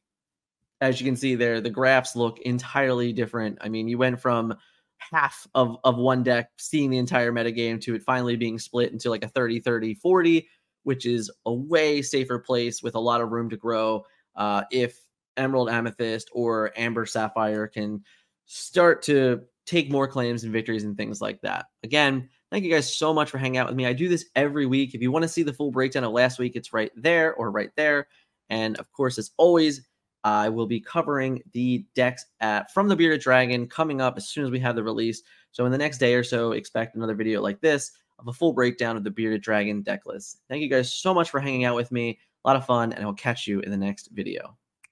[0.81, 3.59] as you can see there, the graphs look entirely different.
[3.61, 4.55] I mean, you went from
[4.99, 9.11] half of, of one deck seeing the entire metagame to it finally being split into
[9.11, 10.49] like a 30, 30, 40,
[10.85, 14.05] which is a way safer place with a lot of room to grow.
[14.37, 14.99] Uh, if
[15.37, 18.03] Emerald Amethyst or Amber Sapphire can
[18.47, 21.66] start to take more claims and victories and things like that.
[21.85, 23.87] Again, thank you guys so much for hanging out with me.
[23.87, 24.95] I do this every week.
[24.95, 27.51] If you want to see the full breakdown of last week, it's right there or
[27.51, 28.09] right there.
[28.49, 29.87] And of course, as always,
[30.25, 34.45] I will be covering the decks at from the Bearded Dragon coming up as soon
[34.45, 35.23] as we have the release.
[35.53, 38.53] So in the next day or so, expect another video like this of a full
[38.53, 40.41] breakdown of the Bearded Dragon deck list.
[40.49, 42.19] Thank you guys so much for hanging out with me.
[42.45, 44.57] A lot of fun, and I will catch you in the next video.